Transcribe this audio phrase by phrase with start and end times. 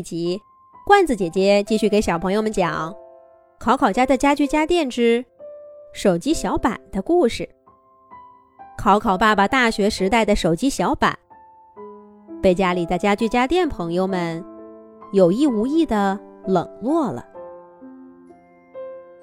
[0.00, 0.40] 一集，
[0.86, 2.90] 罐子姐姐继续给小朋友们讲
[3.58, 5.22] 《考考家的家居家电之
[5.92, 7.46] 手机小板》的故事。
[8.78, 11.14] 考考爸爸大学时代的手机小板，
[12.40, 14.42] 被家里的家居家电朋友们
[15.12, 17.22] 有意无意的冷落了。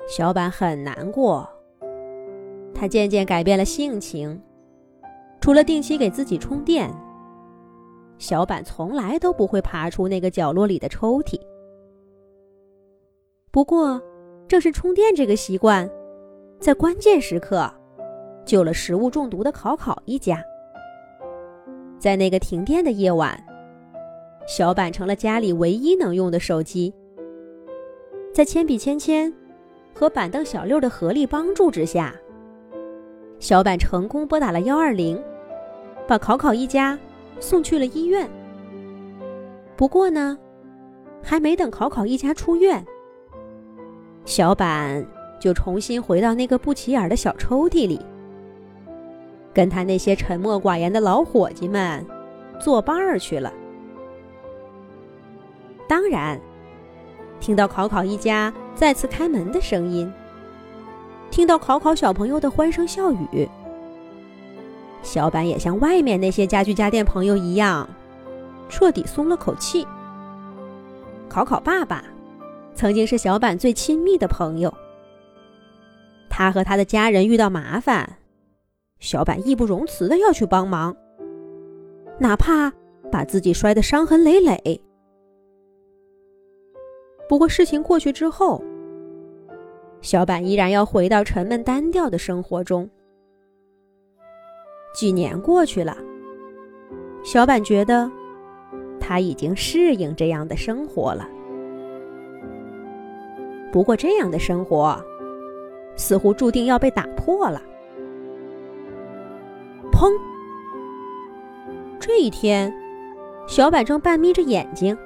[0.07, 1.49] 小板很难过，
[2.75, 4.39] 他渐渐改变了性情，
[5.41, 6.87] 除了定期给自己充电。
[8.17, 11.39] 小板从来都不会爬出那个角落里的抽屉。
[13.51, 14.01] 不过，
[14.47, 15.89] 正是充电这个习惯，
[16.59, 17.71] 在关键时刻
[18.45, 20.43] 救了食物中毒的考考一家。
[21.99, 23.41] 在那个停电的夜晚，
[24.47, 26.93] 小板成了家里唯一能用的手机。
[28.33, 29.33] 在铅笔芊芊
[29.93, 32.15] 和板凳小六的合力帮助之下，
[33.39, 35.19] 小板成功拨打了幺二零，
[36.07, 36.97] 把考考一家。
[37.39, 38.29] 送去了医院。
[39.75, 40.37] 不过呢，
[41.23, 42.85] 还没等考考一家出院，
[44.25, 45.05] 小板
[45.39, 48.03] 就重新回到那个不起眼的小抽屉里，
[49.53, 52.03] 跟他那些沉默寡言的老伙计们
[52.59, 53.53] 作伴儿去了。
[55.87, 56.39] 当然，
[57.39, 60.11] 听到考考一家再次开门的声音，
[61.29, 63.47] 听到考考小朋友的欢声笑语。
[65.07, 67.89] 小板也像外面那些家具家电朋友一样，
[68.67, 69.87] 彻底松了口气。
[71.29, 72.03] 考考爸爸
[72.75, 74.71] 曾经是小板最亲密的朋友，
[76.29, 78.17] 他和他的家人遇到麻烦，
[78.99, 80.93] 小板义不容辞的要去帮忙，
[82.19, 82.69] 哪怕
[83.09, 84.81] 把自己摔得伤痕累累。
[87.29, 88.61] 不过事情过去之后，
[90.01, 92.89] 小板依然要回到沉闷单调的生活中。
[94.97, 95.95] 几年过去了，
[97.23, 98.09] 小板觉得
[98.99, 101.29] 他已经适应这样的生活了。
[103.71, 104.99] 不过，这样的生活
[105.95, 107.61] 似乎注定要被打破了。
[109.91, 110.11] 砰！
[111.99, 112.73] 这一天，
[113.45, 114.97] 小板正半眯着眼睛，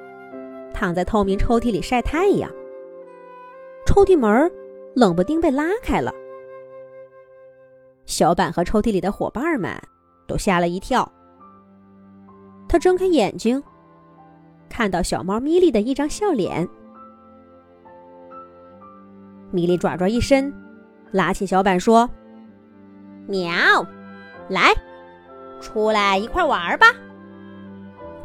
[0.72, 2.50] 躺在透明抽屉里晒太阳。
[3.84, 4.50] 抽屉门
[4.94, 6.14] 冷不丁被拉开了。
[8.22, 9.76] 小板和抽屉里的伙伴们
[10.28, 11.10] 都吓了一跳。
[12.68, 13.60] 他睁开眼睛，
[14.70, 16.68] 看到小猫咪莉的一张笑脸。
[19.50, 20.54] 米莉爪爪一伸，
[21.10, 22.08] 拉起小板说
[23.26, 23.50] ：“喵，
[24.48, 24.72] 来，
[25.60, 26.86] 出来一块玩吧。”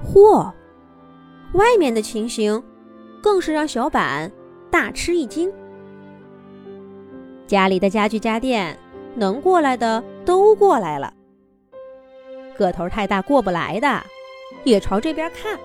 [0.05, 0.53] 嚯，
[1.53, 2.63] 外面的情形
[3.19, 4.31] 更是让小板
[4.69, 5.51] 大吃一惊。
[7.47, 8.77] 家里的家具家电。
[9.17, 11.11] 能过来的都过来了，
[12.55, 13.99] 个头太大过不来的
[14.63, 15.57] 也朝这边看。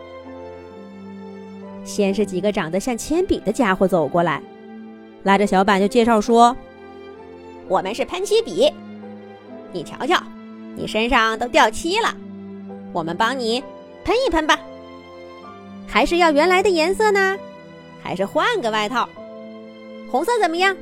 [1.84, 4.40] 先是几个长得像铅笔的家伙走过来，
[5.22, 6.56] 拉着小板就介绍说
[7.68, 8.72] ：“我们是喷漆笔，
[9.70, 10.18] 你瞧瞧，
[10.74, 12.16] 你身上都掉漆了，
[12.90, 13.62] 我们帮你
[14.02, 14.58] 喷一喷吧。
[15.86, 17.36] 还是要原来的颜色呢，
[18.02, 19.06] 还是换个外套？
[20.10, 20.74] 红色怎么样？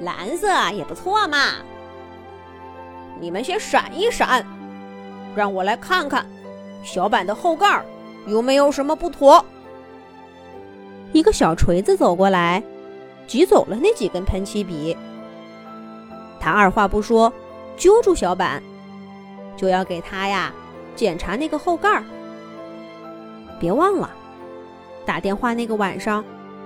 [0.00, 1.38] 蓝色也不错嘛。”
[3.22, 4.44] 你们先闪一闪，
[5.36, 6.26] 让我来看看
[6.82, 7.80] 小板的后盖
[8.26, 9.44] 有没有什么不妥。
[11.12, 12.60] 一个小锤子走过来，
[13.28, 14.96] 挤走了那几根喷漆笔。
[16.40, 17.32] 他二话不说，
[17.76, 18.60] 揪住小板，
[19.56, 20.52] 就要给他呀
[20.96, 22.02] 检查那个后盖。
[23.60, 24.10] 别忘了，
[25.06, 26.24] 打电话那个晚上，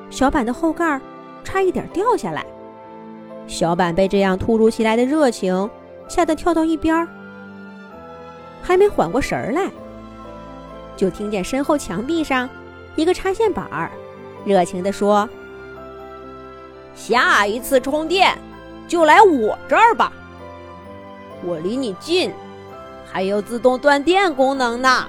[0.08, 0.98] 小板的后盖
[1.44, 2.46] 差一点掉下来。
[3.46, 5.68] 小板被这样突如其来的热情。
[6.08, 7.08] 吓得跳到一边儿，
[8.62, 9.70] 还没缓过神儿来，
[10.96, 12.48] 就听见身后墙壁上
[12.94, 13.90] 一个插线板儿
[14.44, 15.28] 热情地说
[16.94, 18.36] ：“下一次充电
[18.88, 20.12] 就来我这儿吧，
[21.42, 22.32] 我离你近，
[23.12, 25.06] 还有自动断电功能呢。”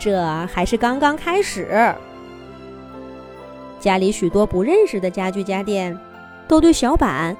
[0.00, 1.94] 这还是刚刚开始，
[3.78, 5.98] 家里许多不认识的家具家电
[6.48, 7.36] 都对小板。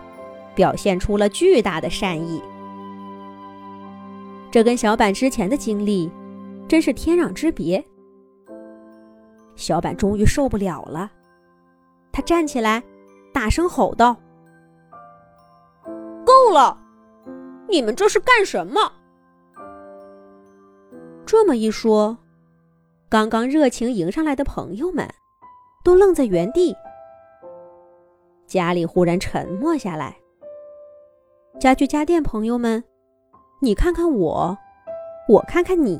[0.60, 2.42] 表现出了巨大的善意，
[4.50, 6.12] 这跟小板之前的经历
[6.68, 7.82] 真是天壤之别。
[9.56, 11.10] 小板终于受不了了，
[12.12, 12.82] 他站起来，
[13.32, 14.14] 大声吼道
[16.26, 16.76] ：“够了！
[17.66, 18.92] 你们这是干什么？”
[21.24, 22.18] 这么一说，
[23.08, 25.08] 刚刚热情迎上来的朋友们
[25.82, 26.76] 都愣在原地，
[28.46, 30.14] 家里忽然沉默下来。
[31.58, 32.82] 家具家电朋友们，
[33.60, 34.56] 你看看我，
[35.28, 35.98] 我看看你，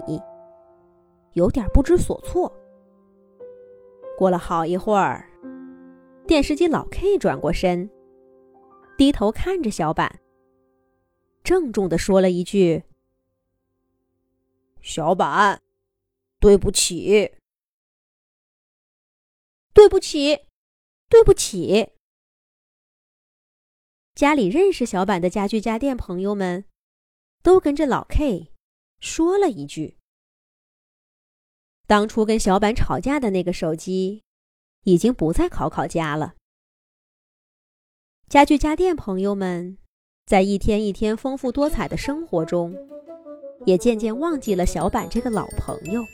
[1.32, 2.50] 有点不知所措。
[4.16, 5.28] 过了好一会儿，
[6.26, 7.90] 电视机老 K 转过身，
[8.96, 10.20] 低头看着小板，
[11.42, 12.84] 郑重的说了一句
[14.80, 15.60] ：“小板，
[16.38, 17.32] 对不起，
[19.74, 20.46] 对不起，
[21.08, 21.90] 对不起。”
[24.14, 26.64] 家里认识小板的家具家电朋友们，
[27.42, 28.52] 都跟着老 K
[29.00, 29.96] 说了一句。
[31.86, 34.22] 当初跟小板吵架的那个手机，
[34.84, 36.34] 已经不在考考家了。
[38.28, 39.78] 家具家电朋友们，
[40.26, 42.76] 在一天一天丰富多彩的生活中，
[43.64, 46.04] 也渐渐忘记了小板这个老朋友。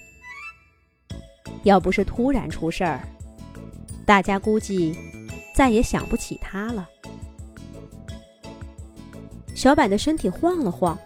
[1.65, 3.07] 要不是突然出事儿，
[4.07, 4.97] 大家估计
[5.55, 6.89] 再也想不起他了。
[9.56, 10.99] 小板的身体晃了晃，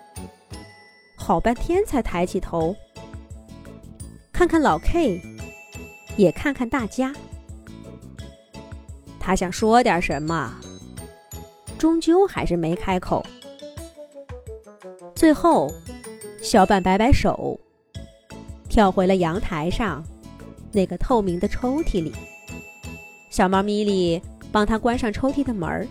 [1.17, 2.75] 好半天才抬起头。
[4.33, 5.23] 看看老 K，
[6.17, 7.15] 也看看大家。
[9.21, 10.53] 他想说点什么，
[11.79, 13.25] 终究还是没开口。
[15.15, 15.73] 最后，
[16.43, 17.57] 小板摆摆手，
[18.69, 20.05] 跳回了阳台上
[20.73, 22.13] 那个透明的抽屉里。
[23.31, 24.21] 小猫咪莉
[24.51, 25.87] 帮他关上抽屉的门儿。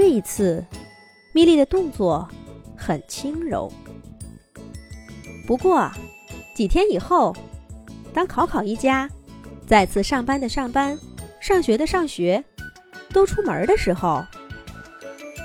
[0.00, 0.64] 这一次，
[1.34, 2.26] 米莉的动作
[2.74, 3.70] 很轻柔。
[5.46, 5.92] 不过。
[6.54, 7.36] 几天以后，
[8.14, 9.08] 当考考一家
[9.66, 10.98] 再次上班的上班、
[11.38, 12.42] 上学的上学，
[13.12, 14.24] 都出门的时候，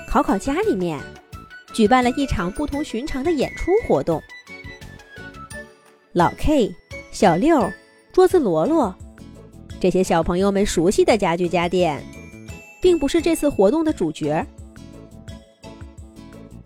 [0.08, 0.98] 考考家里面
[1.74, 4.22] 举办了一场不同寻常的演出活动。
[6.12, 6.74] 老 K、
[7.12, 7.70] 小六、
[8.10, 8.94] 桌子罗罗
[9.78, 12.02] 这些小朋友们熟悉的家具家电，
[12.80, 14.44] 并不是这次活动的主角。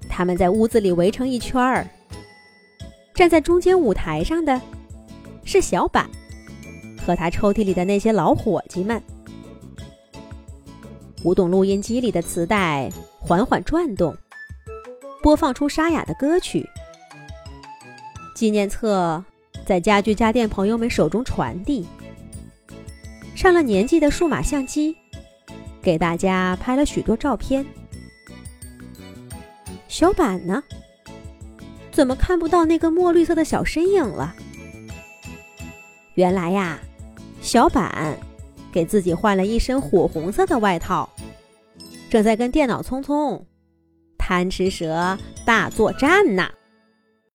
[0.09, 1.87] 他们在屋子里围成一圈儿。
[3.15, 4.61] 站在中间舞台上的，
[5.45, 6.09] 是小板
[7.07, 9.03] 和他抽屉里的那些老伙计们。
[11.23, 14.17] 古董录音机里的磁带缓缓转动，
[15.23, 16.67] 播放出沙哑的歌曲。
[18.35, 19.23] 纪念册
[19.67, 21.87] 在家具家电朋友们手中传递。
[23.35, 24.97] 上了年纪的数码相机，
[25.82, 27.65] 给大家拍了许多照片。
[29.88, 30.62] 小板呢？
[31.91, 34.35] 怎么看不到那个墨绿色的小身影了？
[36.15, 36.79] 原来呀，
[37.41, 38.17] 小板
[38.73, 41.09] 给自己换了一身火红色的外套，
[42.09, 43.44] 正在跟电脑聪聪
[44.17, 46.49] 贪吃蛇大作战呢。